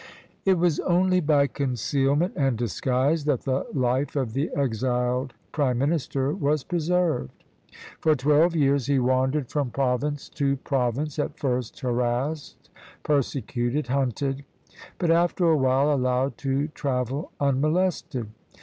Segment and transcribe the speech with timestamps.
[0.45, 6.33] It was only by concealment and disguise that the life of the exiled prime minister
[6.33, 7.29] was preserved.
[7.99, 12.71] For twelve years he wandered from province to province, at first harassed,
[13.03, 14.43] persecuted, hunted,
[14.97, 18.27] but after a while allowed to travel unmolested.